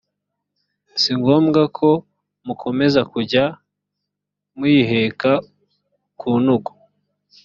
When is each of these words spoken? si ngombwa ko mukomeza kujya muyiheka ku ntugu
si 1.01 1.11
ngombwa 1.19 1.61
ko 1.77 1.89
mukomeza 2.45 3.01
kujya 3.11 3.43
muyiheka 4.57 5.31
ku 6.19 6.29
ntugu 6.43 6.71